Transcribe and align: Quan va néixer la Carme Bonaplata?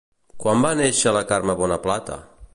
Quan 0.43 0.63
va 0.67 0.71
néixer 0.79 1.15
la 1.19 1.23
Carme 1.33 1.59
Bonaplata? 1.63 2.19